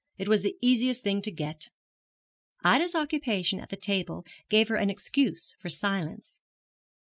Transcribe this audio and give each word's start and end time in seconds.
It 0.17 0.27
was 0.27 0.41
the 0.41 0.57
easiest 0.63 1.03
thing 1.03 1.21
to 1.21 1.31
get.' 1.31 1.69
Ida's 2.63 2.95
occupation 2.95 3.59
at 3.59 3.69
the 3.69 3.77
table 3.77 4.25
gave 4.49 4.67
her 4.69 4.75
an 4.75 4.89
excuse 4.89 5.53
for 5.59 5.69
silence. 5.69 6.39